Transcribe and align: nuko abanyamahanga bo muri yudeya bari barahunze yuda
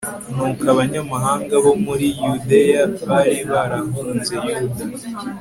nuko 0.33 0.63
abanyamahanga 0.73 1.53
bo 1.63 1.73
muri 1.83 2.05
yudeya 2.23 2.83
bari 3.09 3.37
barahunze 3.49 4.33
yuda 4.45 4.83